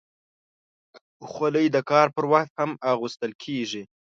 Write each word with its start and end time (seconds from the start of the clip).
خولۍ 1.31 1.67
د 1.75 1.77
کار 1.89 2.07
پر 2.15 2.25
وخت 2.31 2.51
هم 2.59 2.71
اغوستل 2.91 3.31
کېږي. 3.43 3.83